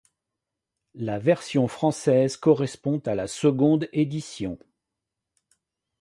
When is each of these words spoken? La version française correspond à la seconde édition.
La 0.95 1.19
version 1.19 1.67
française 1.67 2.35
correspond 2.35 2.97
à 3.05 3.13
la 3.13 3.27
seconde 3.27 3.87
édition. 3.93 4.57